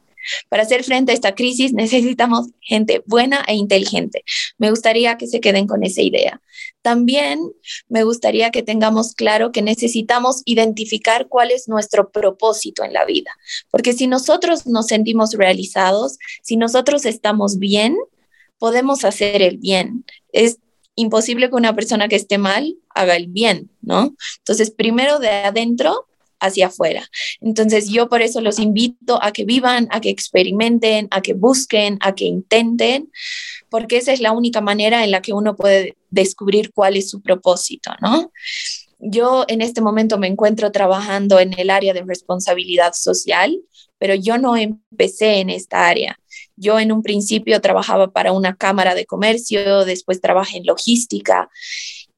Para 0.49 0.65
hacer 0.65 0.85
frente 0.85 1.13
a 1.13 1.15
esta 1.15 1.35
crisis 1.35 1.73
necesitamos 1.85 2.49
gente 2.61 3.03
buena 3.07 3.45
e 3.47 3.55
inteligente. 3.55 4.25
Me 4.59 4.71
gustaría 4.71 5.17
que 5.17 5.27
se 5.27 5.41
queden 5.41 5.67
con 5.67 5.85
esa 5.85 6.03
idea. 6.03 6.41
También 6.83 7.53
me 7.89 8.05
gustaría 8.05 8.51
que 8.51 8.63
tengamos 8.63 9.15
claro 9.15 9.53
que 9.53 9.63
necesitamos 9.63 10.43
identificar 10.45 11.29
cuál 11.29 11.51
es 11.51 11.69
nuestro 11.69 12.11
propósito 12.11 12.85
en 12.85 12.93
la 12.93 13.05
vida, 13.05 13.31
porque 13.71 13.93
si 13.93 14.07
nosotros 14.07 14.67
nos 14.67 14.87
sentimos 14.87 15.35
realizados, 15.35 16.19
si 16.43 16.57
nosotros 16.57 17.05
estamos 17.05 17.59
bien, 17.59 17.97
podemos 18.59 19.05
hacer 19.05 19.43
el 19.43 19.59
bien. 19.59 20.05
Es 20.33 20.59
imposible 20.95 21.49
que 21.49 21.57
una 21.57 21.75
persona 21.75 22.09
que 22.09 22.17
esté 22.17 22.39
mal 22.39 22.77
haga 22.95 23.17
el 23.17 23.29
bien, 23.29 23.71
¿no? 23.81 24.15
Entonces, 24.39 24.71
primero 24.71 25.19
de 25.19 25.31
adentro 25.31 26.07
hacia 26.41 26.69
afuera. 26.69 27.09
Entonces 27.41 27.89
yo 27.89 28.09
por 28.09 28.23
eso 28.23 28.41
los 28.41 28.59
invito 28.59 29.23
a 29.23 29.33
que 29.33 29.45
vivan, 29.45 29.89
a 29.91 30.01
que 30.01 30.11
experimenten, 30.11 31.09
a 31.11 31.21
que 31.21 31.35
busquen, 31.35 31.99
a 32.01 32.15
que 32.15 32.25
intenten, 32.25 33.11
porque 33.69 33.99
esa 33.99 34.13
es 34.13 34.21
la 34.21 34.33
única 34.33 34.61
manera 34.61 35.05
en 35.05 35.11
la 35.11 35.23
que 35.23 35.33
uno 35.33 35.55
puede 35.57 35.97
descubrir 36.11 36.73
cuál 36.73 36.97
es 36.97 37.11
su 37.11 37.23
propósito, 37.23 37.93
¿no? 38.01 38.33
Yo 38.99 39.45
en 39.49 39.63
este 39.63 39.81
momento 39.81 40.19
me 40.19 40.27
encuentro 40.27 40.71
trabajando 40.73 41.41
en 41.41 41.59
el 41.59 41.71
área 41.71 41.95
de 41.95 42.03
responsabilidad 42.03 42.93
social, 42.95 43.59
pero 43.99 44.15
yo 44.15 44.37
no 44.37 44.57
empecé 44.57 45.41
en 45.41 45.51
esta 45.51 45.89
área. 45.89 46.19
Yo 46.57 46.79
en 46.79 46.93
un 46.93 47.03
principio 47.03 47.61
trabajaba 47.61 48.11
para 48.11 48.33
una 48.33 48.57
cámara 48.57 48.95
de 48.95 49.07
comercio, 49.07 49.85
después 49.87 50.21
trabajé 50.21 50.59
en 50.59 50.67
logística 50.67 51.49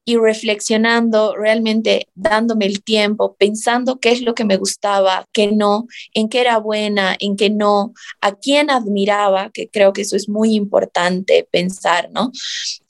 y 0.05 0.17
reflexionando, 0.17 1.35
realmente 1.35 2.07
dándome 2.15 2.65
el 2.65 2.83
tiempo, 2.83 3.35
pensando 3.35 3.99
qué 3.99 4.11
es 4.11 4.21
lo 4.21 4.35
que 4.35 4.45
me 4.45 4.57
gustaba, 4.57 5.25
qué 5.31 5.51
no, 5.51 5.87
en 6.13 6.29
qué 6.29 6.41
era 6.41 6.57
buena, 6.57 7.15
en 7.19 7.35
qué 7.37 7.49
no, 7.49 7.93
a 8.21 8.35
quién 8.35 8.69
admiraba, 8.69 9.49
que 9.51 9.69
creo 9.69 9.93
que 9.93 10.01
eso 10.01 10.15
es 10.15 10.27
muy 10.27 10.55
importante 10.55 11.47
pensar, 11.49 12.09
¿no? 12.11 12.31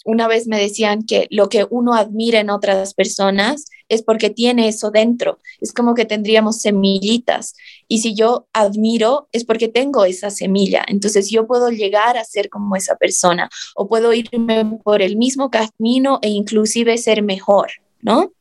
Una 0.03 0.27
vez 0.27 0.47
me 0.47 0.59
decían 0.59 1.03
que 1.03 1.27
lo 1.29 1.47
que 1.49 1.65
uno 1.69 1.93
admira 1.93 2.39
en 2.39 2.49
otras 2.49 2.93
personas 2.93 3.65
es 3.87 4.01
porque 4.03 4.29
tiene 4.29 4.67
eso 4.67 4.91
dentro. 4.91 5.39
Es 5.61 5.71
como 5.71 5.93
que 5.93 6.05
tendríamos 6.05 6.59
semillitas. 6.61 7.55
Y 7.87 7.99
si 7.99 8.13
yo 8.13 8.47
admiro, 8.53 9.29
es 9.31 9.45
porque 9.45 9.67
tengo 9.67 10.03
esa 10.05 10.29
semilla. 10.29 10.83
Entonces 10.87 11.29
yo 11.29 11.47
puedo 11.47 11.69
llegar 11.69 12.17
a 12.17 12.25
ser 12.25 12.49
como 12.49 12.75
esa 12.75 12.95
persona 12.95 13.49
o 13.75 13.87
puedo 13.87 14.13
irme 14.13 14.79
por 14.83 15.01
el 15.01 15.15
mismo 15.15 15.49
camino 15.49 16.19
e 16.21 16.29
inclusive 16.29 16.97
ser 16.97 17.23
mejor, 17.23 17.71
¿no? 18.01 18.33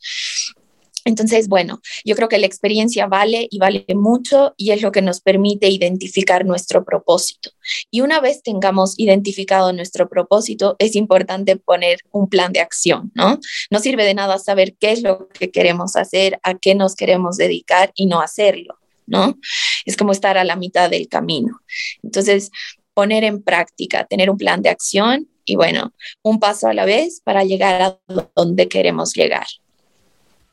Entonces, 1.04 1.48
bueno, 1.48 1.80
yo 2.04 2.14
creo 2.14 2.28
que 2.28 2.38
la 2.38 2.46
experiencia 2.46 3.06
vale 3.06 3.48
y 3.50 3.58
vale 3.58 3.84
mucho 3.94 4.54
y 4.56 4.70
es 4.70 4.82
lo 4.82 4.92
que 4.92 5.02
nos 5.02 5.20
permite 5.20 5.68
identificar 5.68 6.44
nuestro 6.44 6.84
propósito. 6.84 7.50
Y 7.90 8.00
una 8.00 8.20
vez 8.20 8.42
tengamos 8.42 8.98
identificado 8.98 9.72
nuestro 9.72 10.08
propósito, 10.08 10.76
es 10.78 10.96
importante 10.96 11.56
poner 11.56 11.98
un 12.10 12.28
plan 12.28 12.52
de 12.52 12.60
acción, 12.60 13.10
¿no? 13.14 13.38
No 13.70 13.78
sirve 13.80 14.04
de 14.04 14.14
nada 14.14 14.38
saber 14.38 14.76
qué 14.78 14.92
es 14.92 15.02
lo 15.02 15.28
que 15.28 15.50
queremos 15.50 15.96
hacer, 15.96 16.38
a 16.42 16.58
qué 16.58 16.74
nos 16.74 16.94
queremos 16.94 17.36
dedicar 17.36 17.92
y 17.94 18.06
no 18.06 18.20
hacerlo, 18.20 18.78
¿no? 19.06 19.38
Es 19.84 19.96
como 19.96 20.12
estar 20.12 20.38
a 20.38 20.44
la 20.44 20.56
mitad 20.56 20.90
del 20.90 21.08
camino. 21.08 21.60
Entonces, 22.02 22.50
poner 22.94 23.24
en 23.24 23.42
práctica, 23.42 24.04
tener 24.04 24.30
un 24.30 24.36
plan 24.36 24.62
de 24.62 24.68
acción 24.68 25.28
y 25.44 25.56
bueno, 25.56 25.92
un 26.22 26.38
paso 26.38 26.68
a 26.68 26.74
la 26.74 26.84
vez 26.84 27.20
para 27.24 27.44
llegar 27.44 27.82
a 27.82 27.98
donde 28.36 28.68
queremos 28.68 29.12
llegar. 29.14 29.46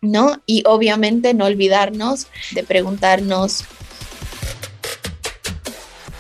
¿No? 0.02 0.42
Y 0.46 0.64
obviamente 0.66 1.34
no 1.34 1.46
olvidarnos 1.46 2.28
de 2.52 2.64
preguntarnos 2.64 3.66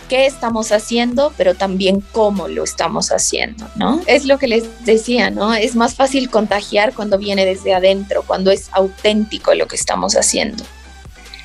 qué 0.09 0.25
estamos 0.25 0.71
haciendo, 0.71 1.31
pero 1.37 1.53
también 1.53 2.03
cómo 2.11 2.47
lo 2.47 2.63
estamos 2.63 3.11
haciendo, 3.11 3.69
¿no? 3.75 4.01
Es 4.07 4.25
lo 4.25 4.39
que 4.39 4.47
les 4.47 4.83
decía, 4.83 5.29
¿no? 5.29 5.53
Es 5.53 5.75
más 5.75 5.93
fácil 5.93 6.29
contagiar 6.31 6.93
cuando 6.93 7.19
viene 7.19 7.45
desde 7.45 7.75
adentro, 7.75 8.23
cuando 8.25 8.49
es 8.49 8.69
auténtico 8.71 9.53
lo 9.53 9.67
que 9.67 9.75
estamos 9.75 10.15
haciendo. 10.15 10.63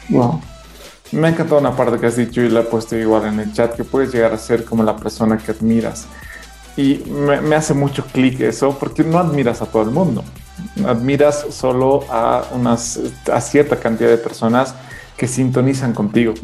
Wow. 0.09 0.41
Me 1.12 1.29
ha 1.29 1.31
encantado 1.31 1.61
una 1.61 1.76
parte 1.76 2.00
que 2.00 2.07
has 2.07 2.17
dicho 2.17 2.41
y 2.41 2.49
la 2.49 2.61
he 2.61 2.64
puesto 2.64 2.97
igual 2.97 3.26
en 3.26 3.38
el 3.38 3.53
chat, 3.53 3.76
que 3.76 3.85
puedes 3.85 4.12
llegar 4.12 4.33
a 4.33 4.38
ser 4.38 4.64
como 4.64 4.83
la 4.83 4.97
persona 4.97 5.37
que 5.37 5.53
admiras. 5.53 6.07
Y 6.76 7.03
me, 7.07 7.41
me 7.43 7.55
hace 7.55 7.75
mucho 7.75 8.05
clic 8.07 8.41
eso, 8.41 8.76
porque 8.79 9.05
no 9.05 9.19
admiras 9.19 9.61
a 9.61 9.67
todo 9.67 9.83
el 9.83 9.91
mundo 9.91 10.25
admiras 10.87 11.47
solo 11.50 12.04
a, 12.11 12.45
unas, 12.52 13.00
a 13.33 13.40
cierta 13.40 13.76
cantidad 13.76 14.11
de 14.11 14.19
personas 14.19 14.75
que 15.16 15.28
sintonizan 15.28 15.93
contigo, 15.93 16.35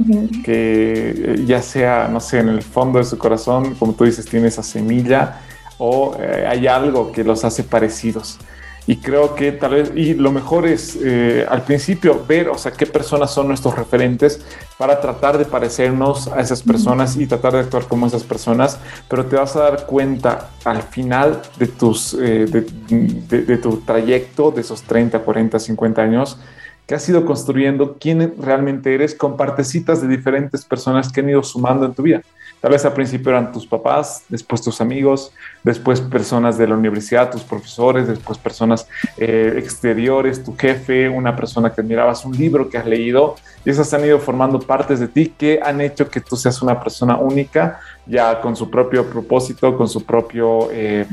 que 0.45 1.15
eh, 1.17 1.45
ya 1.45 1.61
sea, 1.61 2.09
no 2.09 2.21
sé, 2.21 2.39
en 2.39 2.49
el 2.49 2.63
fondo 2.63 2.99
de 2.99 3.05
su 3.05 3.19
corazón, 3.19 3.75
como 3.75 3.95
tú 3.95 4.05
dices, 4.05 4.27
tiene 4.27 4.49
esa 4.49 4.63
semilla 4.63 5.41
o 5.79 6.17
eh, 6.21 6.47
hay 6.49 6.67
algo 6.69 7.11
que 7.11 7.25
los 7.25 7.45
hace 7.45 7.65
parecidos. 7.65 8.39
Y 8.87 8.97
creo 8.97 9.35
que 9.35 9.53
tal 9.53 9.73
vez, 9.73 9.93
y 9.95 10.15
lo 10.15 10.33
mejor 10.33 10.67
es 10.67 10.99
eh, 11.03 11.47
al 11.49 11.63
principio 11.63 12.25
ver, 12.27 12.49
o 12.49 12.59
sea, 12.59 12.73
qué 12.73 12.87
personas 12.87 13.31
son 13.31 13.49
nuestros 13.49 13.77
referentes 13.77 14.45
para 14.79 15.01
tratar 15.01 15.39
de 15.39 15.45
parecernos 15.45 16.29
a 16.29 16.41
esas 16.41 16.63
personas 16.63 17.17
y 17.17 17.27
tratar 17.27 17.53
de 17.53 17.61
actuar 17.61 17.85
como 17.87 18.07
esas 18.07 18.25
personas, 18.25 18.79
pero 19.09 19.27
te 19.27 19.37
vas 19.37 19.55
a 19.57 19.61
dar 19.61 19.87
cuenta 19.87 20.51
al 20.65 20.83
final 20.83 21.41
de, 21.59 21.67
tus, 21.67 22.15
eh, 22.15 22.47
de, 22.47 23.43
de 23.43 23.59
tu 23.59 23.77
trayecto, 23.79 24.51
de 24.51 24.63
esos 24.63 24.83
30, 24.83 25.21
40, 25.21 25.59
50 25.59 26.03
años, 26.03 26.39
que 26.87 26.97
has 26.97 27.09
ido 27.09 27.25
construyendo 27.25 27.99
quién 28.01 28.35
realmente 28.41 28.93
eres 28.93 29.15
con 29.15 29.37
partecitas 29.37 30.03
de 30.03 30.09
diferentes 30.09 30.65
personas 30.65 31.13
que 31.13 31.21
han 31.21 31.29
ido 31.29 31.43
sumando 31.45 31.87
en 31.87 31.95
tu 31.95 32.03
vida. 32.03 32.23
Tal 32.61 32.73
vez 32.73 32.85
al 32.85 32.93
principio 32.93 33.31
eran 33.31 33.53
tus 33.53 33.67
papás, 33.67 34.25
después 34.29 34.61
tus 34.61 34.81
amigos, 34.83 35.33
después 35.63 36.01
personas 36.01 36.59
de 36.59 36.69
la 36.69 36.75
universidad, 36.75 37.31
tus 37.31 37.43
profesores, 37.43 38.07
después 38.07 38.37
personas 38.37 38.87
eh, 39.17 39.55
exteriores, 39.57 40.45
tu 40.45 40.55
jefe, 40.57 41.09
una 41.09 41.35
persona 41.35 41.73
que 41.73 41.81
admirabas, 41.81 42.25
un 42.27 42.37
libro 42.37 42.69
que 42.69 42.77
has 42.77 42.87
leído, 42.87 43.37
y 43.65 43.71
esas 43.71 43.93
han 43.95 44.05
ido 44.05 44.19
formando 44.19 44.59
partes 44.59 45.01
de 45.01 45.09
ti 45.09 45.33
que 45.37 45.59
han 45.63 45.81
hecho 45.81 46.11
que 46.11 46.21
tú 46.21 46.37
seas 46.37 46.61
una 46.61 46.79
persona 46.79 47.17
única, 47.17 47.81
ya 48.05 48.41
con 48.41 48.55
su 48.55 48.69
propio 48.69 49.09
propósito, 49.09 49.77
con 49.77 49.89
su 49.89 50.05
propio 50.05 50.69
eh, 50.71 51.07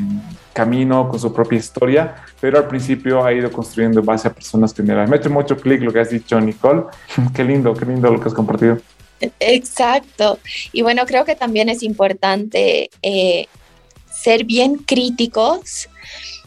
camino, 0.52 1.08
con 1.08 1.20
su 1.20 1.32
propia 1.34 1.60
historia, 1.60 2.16
pero 2.42 2.58
al 2.58 2.68
principio 2.68 3.24
ha 3.24 3.32
ido 3.32 3.52
construyendo 3.52 4.02
en 4.02 4.06
base 4.06 4.28
a 4.28 4.34
personas 4.34 4.74
que 4.74 4.84
me 4.84 4.94
han 4.94 5.14
hecho 5.14 5.30
mucho 5.30 5.56
clic 5.56 5.82
lo 5.82 5.94
que 5.94 6.00
has 6.00 6.10
dicho, 6.10 6.40
Nicole. 6.42 6.84
qué 7.34 7.44
lindo, 7.44 7.74
qué 7.74 7.86
lindo 7.86 8.12
lo 8.12 8.20
que 8.20 8.28
has 8.28 8.34
compartido. 8.34 8.78
Exacto. 9.40 10.40
Y 10.72 10.82
bueno, 10.82 11.06
creo 11.06 11.26
que 11.26 11.36
también 11.36 11.70
es 11.70 11.84
importante 11.84 12.90
eh, 13.02 13.48
ser 14.12 14.44
bien 14.44 14.78
críticos 14.78 15.90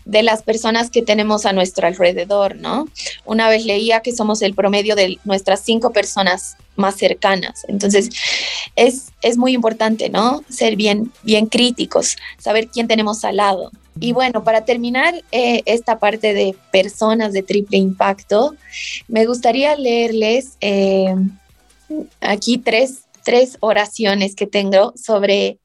de 0.05 0.23
las 0.23 0.43
personas 0.43 0.91
que 0.91 1.03
tenemos 1.03 1.47
a 1.47 1.53
nuestro 1.53 1.87
alrededor, 1.87 2.57
¿no? 2.57 2.89
Una 3.25 3.49
vez 3.49 3.65
leía 3.65 4.01
que 4.01 4.13
somos 4.13 4.43
el 4.43 4.55
promedio 4.55 4.97
de 4.97 5.19
nuestras 5.25 5.61
cinco 5.61 5.93
personas 5.93 6.57
más 6.77 6.97
cercanas. 6.97 7.65
Entonces, 7.69 8.11
es, 8.75 9.13
es 9.23 9.37
muy 9.37 9.53
importante, 9.53 10.09
¿no? 10.09 10.43
Ser 10.49 10.77
bien, 10.77 11.13
bien 11.23 11.47
críticos, 11.47 12.17
saber 12.39 12.69
quién 12.69 12.89
tenemos 12.89 13.25
al 13.25 13.37
lado. 13.37 13.71
Y 14.01 14.13
bueno, 14.13 14.43
para 14.43 14.65
terminar 14.65 15.15
eh, 15.31 15.63
esta 15.67 15.99
parte 15.99 16.33
de 16.33 16.57
personas 16.73 17.33
de 17.33 17.43
triple 17.43 17.77
impacto, 17.77 18.55
me 19.09 19.27
gustaría 19.27 19.77
leerles 19.77 20.57
eh, 20.61 21.15
aquí 22.21 22.59
tres, 22.59 23.05
oraciones 23.61 24.35
que 24.35 24.47
tengo 24.47 24.93
sobre 24.97 25.61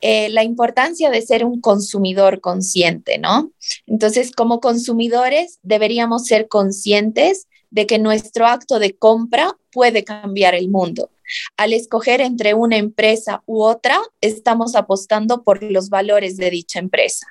eh, 0.00 0.28
la 0.30 0.42
importancia 0.42 1.10
de 1.10 1.22
ser 1.22 1.44
un 1.44 1.60
consumidor 1.60 2.40
consciente, 2.40 3.18
¿no? 3.18 3.52
Entonces, 3.86 4.32
como 4.32 4.60
consumidores, 4.60 5.60
deberíamos 5.62 6.26
ser 6.26 6.48
conscientes 6.48 7.46
de 7.70 7.86
que 7.86 8.00
nuestro 8.00 8.46
acto 8.46 8.80
de 8.80 8.96
compra 8.96 9.56
puede 9.70 10.02
cambiar 10.02 10.56
el 10.56 10.70
mundo. 10.70 11.10
Al 11.56 11.72
escoger 11.72 12.20
entre 12.20 12.54
una 12.54 12.78
empresa 12.78 13.44
u 13.46 13.62
otra, 13.62 14.00
estamos 14.20 14.74
apostando 14.74 15.44
por 15.44 15.62
los 15.62 15.88
valores 15.88 16.36
de 16.36 16.50
dicha 16.50 16.80
empresa. 16.80 17.28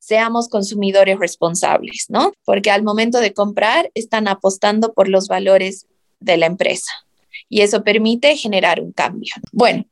Seamos 0.00 0.48
consumidores 0.48 1.18
responsables, 1.20 2.06
¿no? 2.08 2.32
Porque 2.44 2.72
al 2.72 2.82
momento 2.82 3.20
de 3.20 3.32
comprar, 3.32 3.92
están 3.94 4.26
apostando 4.26 4.92
por 4.92 5.08
los 5.08 5.28
valores 5.28 5.86
de 6.18 6.36
la 6.36 6.46
empresa 6.46 7.07
y 7.48 7.62
eso 7.62 7.82
permite 7.82 8.36
generar 8.36 8.80
un 8.80 8.92
cambio. 8.92 9.32
Bueno, 9.52 9.84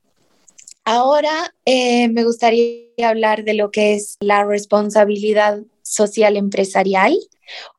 Ahora 0.89 1.53
eh, 1.65 2.07
me 2.11 2.23
gustaría 2.23 3.09
hablar 3.09 3.43
de 3.43 3.55
lo 3.55 3.73
que 3.73 3.95
es 3.95 4.17
la 4.21 4.45
responsabilidad 4.45 5.59
social 5.83 6.37
empresarial. 6.37 7.19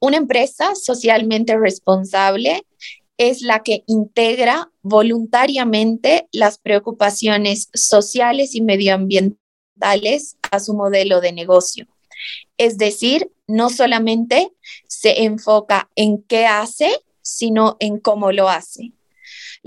Una 0.02 0.18
empresa 0.18 0.76
socialmente 0.76 1.58
responsable 1.58 2.66
es 3.18 3.42
la 3.42 3.64
que 3.64 3.86
integra 3.88 4.74
voluntariamente 4.82 6.28
las 6.34 6.58
preocupaciones 6.58 7.70
sociales 7.74 8.56
y 8.56 8.62
medioambientales 8.62 10.36
a 10.52 10.60
su 10.60 10.74
modelo 10.74 11.22
de 11.22 11.32
negocio. 11.32 11.88
Es 12.58 12.78
decir, 12.78 13.32
no 13.48 13.70
solamente 13.70 14.52
se 14.90 15.24
enfoca 15.24 15.90
en 15.96 16.24
qué 16.24 16.46
hace, 16.46 16.92
sino 17.22 17.78
en 17.80 18.00
cómo 18.00 18.34
lo 18.34 18.50
hace. 18.50 18.92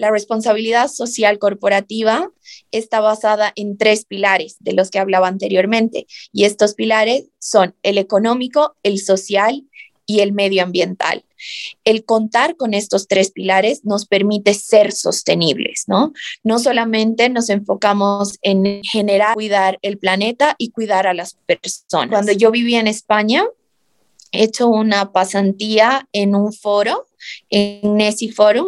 La 0.01 0.11
responsabilidad 0.11 0.89
social 0.89 1.39
corporativa 1.39 2.31
está 2.71 3.01
basada 3.01 3.53
en 3.55 3.77
tres 3.77 4.07
pilares 4.07 4.57
de 4.59 4.73
los 4.73 4.89
que 4.89 4.99
hablaba 4.99 5.29
anteriormente 5.29 6.07
y 6.33 6.45
estos 6.45 6.73
pilares 6.73 7.27
son 7.39 7.75
el 7.83 7.99
económico, 7.99 8.77
el 8.83 8.99
social 8.99 9.67
y 10.07 10.21
el 10.21 10.33
medioambiental. 10.33 11.27
El 11.85 12.07
contar 12.07 12.57
con 12.57 12.73
estos 12.73 13.09
tres 13.09 13.31
pilares 13.31 13.85
nos 13.85 14.07
permite 14.07 14.55
ser 14.55 14.93
sostenibles, 14.93 15.85
¿no? 15.87 16.15
No 16.43 16.59
solamente 16.59 17.29
nos 17.29 17.51
enfocamos 17.51 18.39
en 18.41 18.81
generar, 18.83 19.35
cuidar 19.35 19.79
el 19.83 19.99
planeta 19.99 20.55
y 20.57 20.71
cuidar 20.71 21.09
a 21.09 21.13
las 21.13 21.35
personas. 21.45 22.09
Cuando 22.09 22.33
yo 22.33 22.51
vivía 22.51 22.81
en 22.81 22.87
España, 22.87 23.45
he 24.33 24.45
hecho 24.45 24.67
una 24.67 25.13
pasantía 25.13 26.09
en 26.15 26.35
un 26.35 26.55
foro, 26.55 27.07
en 27.51 27.99
Nesi 27.99 28.31
Forum, 28.31 28.67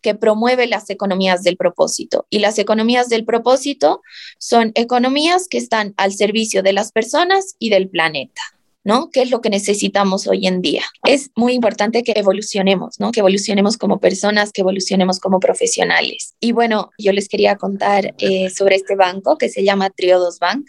que 0.00 0.14
promueve 0.14 0.66
las 0.66 0.90
economías 0.90 1.42
del 1.42 1.56
propósito. 1.56 2.26
Y 2.30 2.38
las 2.38 2.58
economías 2.58 3.08
del 3.08 3.24
propósito 3.24 4.02
son 4.38 4.72
economías 4.74 5.48
que 5.48 5.58
están 5.58 5.94
al 5.96 6.12
servicio 6.12 6.62
de 6.62 6.72
las 6.72 6.92
personas 6.92 7.56
y 7.58 7.70
del 7.70 7.88
planeta. 7.88 8.42
¿no? 8.84 9.10
¿Qué 9.10 9.22
es 9.22 9.30
lo 9.30 9.40
que 9.40 9.48
necesitamos 9.48 10.26
hoy 10.26 10.46
en 10.46 10.60
día? 10.60 10.82
Es 11.04 11.30
muy 11.34 11.54
importante 11.54 12.02
que 12.02 12.12
evolucionemos, 12.14 13.00
¿no? 13.00 13.12
Que 13.12 13.20
evolucionemos 13.20 13.78
como 13.78 13.98
personas, 13.98 14.52
que 14.52 14.60
evolucionemos 14.60 15.20
como 15.20 15.40
profesionales. 15.40 16.34
Y 16.38 16.52
bueno, 16.52 16.90
yo 16.98 17.12
les 17.12 17.28
quería 17.28 17.56
contar 17.56 18.14
eh, 18.18 18.50
sobre 18.50 18.76
este 18.76 18.94
banco 18.94 19.38
que 19.38 19.48
se 19.48 19.64
llama 19.64 19.88
Triodos 19.88 20.38
Bank, 20.38 20.66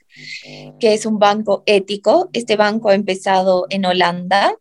que 0.79 0.93
es 0.93 1.05
un 1.05 1.19
banco 1.19 1.63
ético. 1.65 2.29
Este 2.31 2.55
banco 2.55 2.89
ha 2.89 2.95
empezado 2.95 3.65
en 3.69 3.85
Holanda 3.85 4.55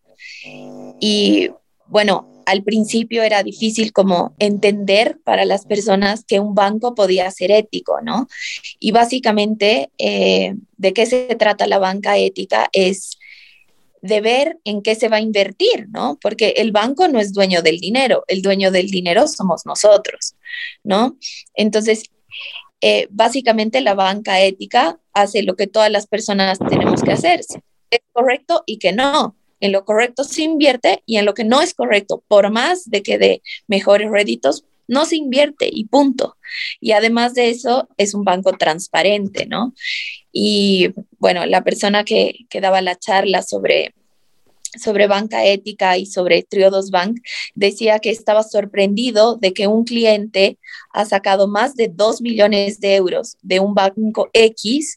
y 1.01 1.51
bueno, 1.87 2.34
al 2.47 2.63
principio 2.63 3.23
era 3.23 3.43
difícil 3.43 3.93
como 3.93 4.35
entender 4.39 5.19
para 5.25 5.45
las 5.45 5.67
personas 5.67 6.25
que 6.25 6.41
un 6.41 6.55
banco 6.55 6.95
podía 6.95 7.31
ser 7.31 7.51
ético, 7.51 8.01
¿no? 8.03 8.29
Y 8.79 8.93
básicamente, 8.93 9.91
eh, 9.99 10.55
¿de 10.77 10.93
qué 10.93 11.07
se 11.07 11.35
trata 11.37 11.67
la 11.67 11.79
banca 11.79 12.19
ética? 12.19 12.69
Es 12.73 13.19
de 14.03 14.21
ver 14.21 14.59
en 14.65 14.83
qué 14.83 14.95
se 14.95 15.09
va 15.09 15.17
a 15.17 15.21
invertir, 15.21 15.89
¿no? 15.89 16.19
Porque 16.21 16.55
el 16.59 16.73
banco 16.73 17.09
no 17.09 17.21
es 17.21 17.33
dueño 17.33 17.63
del 17.63 17.79
dinero, 17.79 18.25
el 18.29 18.43
dueño 18.43 18.71
del 18.71 18.91
dinero 18.91 19.27
somos 19.29 19.65
nosotros, 19.65 20.35
¿no? 20.83 21.17
Entonces, 21.55 22.05
eh, 22.83 23.09
básicamente 23.11 23.81
la 23.81 23.95
banca 23.95 24.43
ética 24.43 24.99
hace 25.15 25.43
lo 25.43 25.57
que 25.57 25.67
todas 25.67 25.91
las 25.91 26.07
personas 26.07 26.59
tenemos 26.59 27.03
que 27.03 27.13
hacer, 27.13 27.41
es 27.41 28.01
correcto 28.13 28.63
y 28.67 28.79
que 28.79 28.93
no. 28.93 29.37
En 29.61 29.73
lo 29.73 29.85
correcto 29.85 30.25
se 30.25 30.43
invierte 30.43 31.03
y 31.07 31.17
en 31.17 31.25
lo 31.25 31.35
que 31.35 31.45
no 31.45 31.61
es 31.63 31.75
correcto, 31.75 32.23
por 32.29 32.51
más 32.51 32.91
de 32.91 33.03
que 33.03 33.19
dé 33.19 33.43
mejores 33.67 34.11
réditos, 34.11 34.65
no 34.87 35.07
se 35.07 35.17
invierte 35.17 35.69
y 35.71 35.85
punto. 35.87 36.37
Y 36.81 36.93
además 36.93 37.35
de 37.35 37.51
eso, 37.51 37.89
es 37.97 38.15
un 38.15 38.25
banco 38.25 38.53
transparente, 38.53 39.47
¿no? 39.47 39.75
Y 40.33 40.91
bueno, 41.19 41.47
la 41.47 41.63
persona 41.63 42.05
que, 42.05 42.47
que 42.51 42.61
daba 42.61 42.83
la 42.83 42.97
charla 42.97 43.43
sobre, 43.43 43.95
sobre 44.79 45.07
banca 45.07 45.45
ética 45.45 45.97
y 45.97 46.07
sobre 46.07 46.43
Triodos 46.43 46.91
Bank 46.91 47.21
decía 47.55 47.99
que 47.99 48.11
estaba 48.11 48.43
sorprendido 48.43 49.37
de 49.37 49.53
que 49.53 49.67
un 49.67 49.85
cliente 49.85 50.59
ha 50.93 51.05
sacado 51.05 51.49
más 51.49 51.77
de 51.77 51.89
2 51.89 52.21
millones 52.21 52.81
de 52.81 52.97
euros 52.97 53.37
de 53.43 53.61
un 53.61 53.75
banco 53.75 54.29
X 54.33 54.97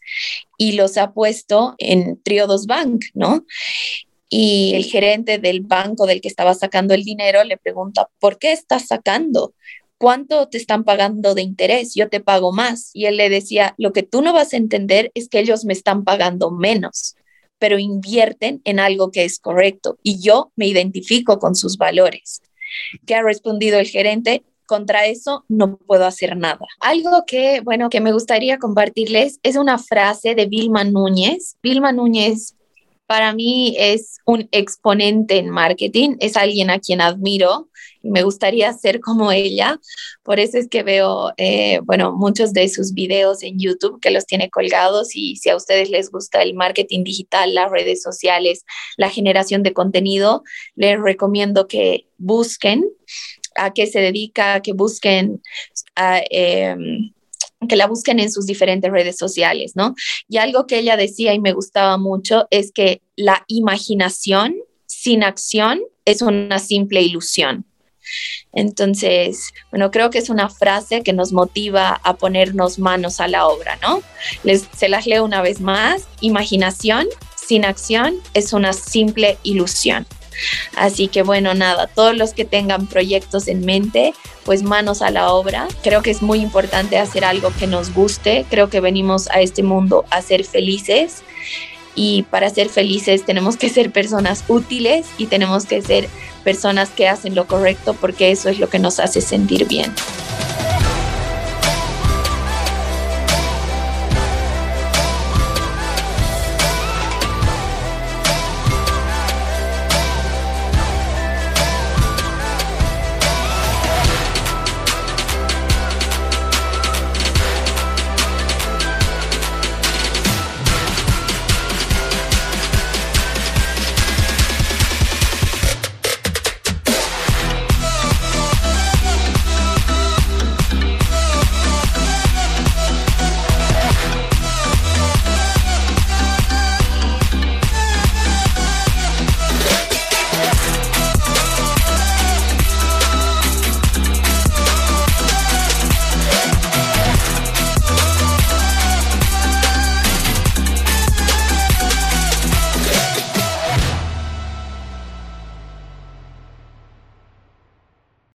y 0.57 0.73
los 0.73 0.97
ha 0.97 1.13
puesto 1.13 1.75
en 1.77 2.21
Triodos 2.23 2.65
Bank, 2.65 3.05
¿no? 3.13 3.45
Y 4.29 4.73
el 4.75 4.83
gerente 4.85 5.37
del 5.37 5.61
banco 5.61 6.05
del 6.05 6.21
que 6.21 6.27
estaba 6.27 6.53
sacando 6.53 6.93
el 6.93 7.03
dinero 7.03 7.43
le 7.43 7.57
pregunta, 7.57 8.09
¿por 8.19 8.37
qué 8.37 8.51
estás 8.51 8.87
sacando? 8.87 9.53
¿cuánto 9.97 10.47
te 10.47 10.57
están 10.57 10.83
pagando 10.83 11.35
de 11.35 11.41
interés? 11.41 11.93
Yo 11.95 12.09
te 12.09 12.19
pago 12.19 12.51
más. 12.51 12.91
Y 12.93 13.05
él 13.05 13.17
le 13.17 13.29
decía, 13.29 13.75
lo 13.77 13.93
que 13.93 14.03
tú 14.03 14.21
no 14.21 14.33
vas 14.33 14.53
a 14.53 14.57
entender 14.57 15.11
es 15.13 15.29
que 15.29 15.39
ellos 15.39 15.65
me 15.65 15.73
están 15.73 16.03
pagando 16.03 16.51
menos, 16.51 17.15
pero 17.59 17.79
invierten 17.79 18.61
en 18.63 18.79
algo 18.79 19.11
que 19.11 19.25
es 19.25 19.39
correcto 19.39 19.97
y 20.03 20.19
yo 20.19 20.51
me 20.55 20.67
identifico 20.67 21.39
con 21.39 21.55
sus 21.55 21.77
valores. 21.77 22.41
¿Qué 23.05 23.15
ha 23.15 23.23
respondido 23.23 23.79
el 23.79 23.87
gerente? 23.87 24.43
Contra 24.65 25.05
eso 25.05 25.45
no 25.47 25.77
puedo 25.77 26.05
hacer 26.05 26.35
nada. 26.35 26.59
Algo 26.81 27.23
que, 27.25 27.61
bueno, 27.61 27.89
que 27.89 28.01
me 28.01 28.11
gustaría 28.11 28.57
compartirles 28.57 29.39
es 29.43 29.55
una 29.55 29.77
frase 29.77 30.35
de 30.35 30.45
Vilma 30.45 30.83
Núñez. 30.83 31.55
Vilma 31.63 31.93
Núñez 31.93 32.56
para 33.07 33.33
mí 33.33 33.75
es 33.79 34.19
un 34.25 34.49
exponente 34.51 35.37
en 35.37 35.49
marketing, 35.49 36.17
es 36.19 36.35
alguien 36.35 36.69
a 36.69 36.79
quien 36.79 36.99
admiro 36.99 37.69
y 38.03 38.11
me 38.11 38.21
gustaría 38.23 38.71
ser 38.73 38.99
como 38.99 39.31
ella. 39.31 39.79
Por 40.23 40.39
eso 40.41 40.57
es 40.57 40.67
que 40.67 40.83
veo, 40.83 41.31
eh, 41.37 41.79
bueno, 41.83 42.11
muchos 42.11 42.51
de 42.51 42.67
sus 42.67 42.93
videos 42.93 43.43
en 43.43 43.59
YouTube 43.59 44.01
que 44.01 44.11
los 44.11 44.25
tiene 44.25 44.49
colgados 44.49 45.15
y 45.15 45.37
si 45.37 45.49
a 45.49 45.55
ustedes 45.55 45.89
les 45.89 46.11
gusta 46.11 46.41
el 46.41 46.53
marketing 46.53 47.05
digital, 47.05 47.55
las 47.55 47.71
redes 47.71 48.03
sociales, 48.03 48.65
la 48.97 49.09
generación 49.09 49.63
de 49.63 49.73
contenido, 49.73 50.43
les 50.75 50.99
recomiendo 50.99 51.67
que 51.67 52.07
busquen 52.17 52.85
a 53.55 53.73
qué 53.73 53.87
se 53.87 53.99
dedica, 53.99 54.61
que 54.61 54.73
busquen 54.73 55.41
a... 55.95 56.21
Em, 56.29 57.13
que 57.67 57.75
la 57.75 57.87
busquen 57.87 58.19
en 58.19 58.31
sus 58.31 58.45
diferentes 58.45 58.91
redes 58.91 59.17
sociales, 59.17 59.73
¿no? 59.75 59.95
Y 60.27 60.37
algo 60.37 60.67
que 60.67 60.79
ella 60.79 60.97
decía 60.97 61.33
y 61.33 61.39
me 61.39 61.53
gustaba 61.53 61.97
mucho 61.97 62.47
es 62.51 62.71
que 62.71 63.01
la 63.15 63.43
imaginación 63.47 64.55
sin 64.85 65.23
acción 65.23 65.81
es 66.05 66.21
una 66.21 66.59
simple 66.59 67.01
ilusión. 67.01 67.65
Entonces, 68.53 69.53
bueno, 69.69 69.91
creo 69.91 70.09
que 70.09 70.17
es 70.17 70.29
una 70.29 70.49
frase 70.49 71.03
que 71.03 71.13
nos 71.13 71.33
motiva 71.33 71.99
a 72.03 72.15
ponernos 72.15 72.79
manos 72.79 73.19
a 73.19 73.27
la 73.27 73.47
obra, 73.47 73.77
¿no? 73.81 74.01
Les, 74.43 74.67
se 74.75 74.89
las 74.89 75.05
leo 75.05 75.25
una 75.25 75.41
vez 75.41 75.59
más. 75.59 76.07
Imaginación 76.21 77.07
sin 77.35 77.65
acción 77.65 78.15
es 78.33 78.53
una 78.53 78.73
simple 78.73 79.37
ilusión. 79.43 80.05
Así 80.75 81.07
que 81.07 81.23
bueno, 81.23 81.53
nada, 81.53 81.87
todos 81.87 82.15
los 82.15 82.33
que 82.33 82.45
tengan 82.45 82.87
proyectos 82.87 83.47
en 83.47 83.65
mente, 83.65 84.13
pues 84.45 84.63
manos 84.63 85.01
a 85.01 85.11
la 85.11 85.31
obra. 85.31 85.67
Creo 85.83 86.01
que 86.01 86.11
es 86.11 86.21
muy 86.21 86.39
importante 86.39 86.97
hacer 86.97 87.25
algo 87.25 87.51
que 87.59 87.67
nos 87.67 87.93
guste. 87.93 88.45
Creo 88.49 88.69
que 88.69 88.79
venimos 88.79 89.29
a 89.29 89.41
este 89.41 89.63
mundo 89.63 90.05
a 90.09 90.21
ser 90.21 90.43
felices 90.45 91.23
y 91.95 92.23
para 92.23 92.49
ser 92.51 92.69
felices 92.69 93.25
tenemos 93.25 93.57
que 93.57 93.69
ser 93.69 93.91
personas 93.91 94.43
útiles 94.47 95.07
y 95.17 95.25
tenemos 95.25 95.65
que 95.65 95.81
ser 95.81 96.07
personas 96.43 96.89
que 96.89 97.07
hacen 97.07 97.35
lo 97.35 97.47
correcto 97.47 97.95
porque 97.99 98.31
eso 98.31 98.49
es 98.49 98.59
lo 98.59 98.69
que 98.69 98.79
nos 98.79 98.99
hace 98.99 99.19
sentir 99.19 99.67
bien. 99.67 99.91